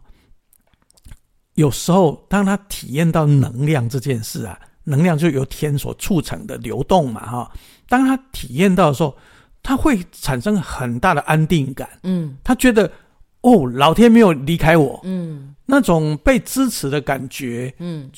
[1.54, 7.52] 有时候当他体验到能量这件事啊，能量就由天所促成的流动嘛，哈。
[7.88, 9.16] 当他体验到的时候，
[9.62, 11.88] 他会产生很大的安定感。
[12.02, 12.90] 嗯，他觉得
[13.42, 15.00] 哦，老天没有离开我。
[15.04, 18.10] 嗯，那种被支持的感觉，嗯，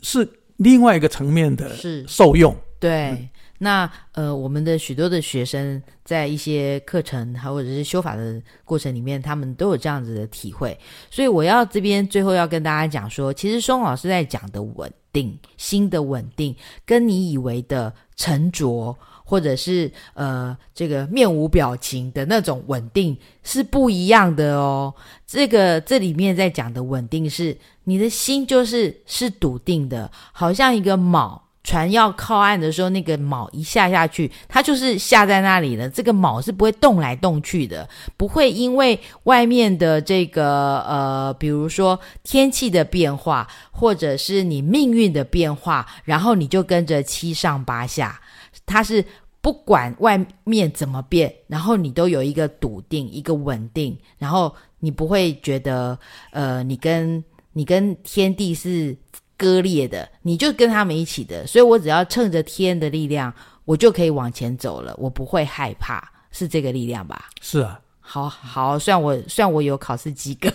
[0.00, 1.70] 是另外一个层面的
[2.06, 2.54] 受用。
[2.78, 3.10] 对。
[3.10, 3.28] 嗯
[3.62, 10.74] 那呃，我们的许多的学生在一些课程，还或者是修法的过程里面，他们都有这样子的体会。
[11.10, 18.96] 所以我要这边最后要跟大家讲说，其实松老师在讲的稳定，心的稳定，跟你以为的沉着，
[19.30, 24.92] 或者是呃这个面无表情的那种稳定是不一样的哦。
[25.24, 31.38] 这个这里面在讲的稳定是，你的心就是是笃定的，好像一个锚。
[31.62, 35.86] 船要靠岸的时候，那个锚一下下去，它就是下在那里了。
[35.90, 48.18] 这个锚是不会动来动去的，不会因为外面的这个呃，比如说天气的变化，或者是你命运的变化，然后你就跟着七上八下。
[48.64, 49.04] 它是
[49.40, 55.98] 不管外面怎么变，然后你都有一个笃定，一个稳定，然后你不会觉得
[56.30, 57.22] 呃，你跟
[57.52, 58.96] 你跟天地是。
[59.40, 63.32] 割裂的，你就跟他们一起的，所以我只要趁着天的力量，
[63.64, 67.30] 我就可以往前走了，我不会害怕，是这个力量吧？
[67.40, 70.50] 是啊，好好，虽然我虽然我有考试及格，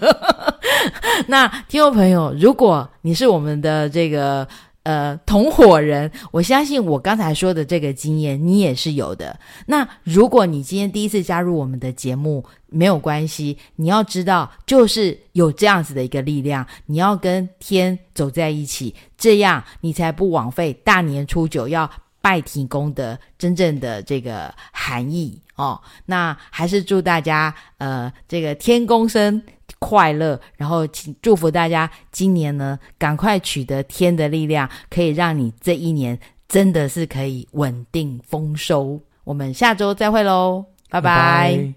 [1.26, 4.48] 那听众朋友，如果你是我们的这个。
[4.86, 9.40] 呃，同伙人，我相信我刚才说的这个经验，你也是有的。
[9.66, 21.90] 那如果你今天第一次加入我们的节目，没有关系，你要知道，就是有这样子的一个力量，你要跟天走在一起，这样你才不枉费大年初九要
[22.22, 25.82] 拜天公的真正的这个含义哦。
[26.06, 29.42] 那还是祝大家呃，这个天公生。
[29.88, 36.18] 快乐，然后请祝福大家今年呢，赶快取得天的力量，可以让你这一年
[36.48, 39.00] 真的是可以稳定丰收。
[39.24, 41.02] 我们下周再会喽，拜拜。
[41.02, 41.76] 拜拜。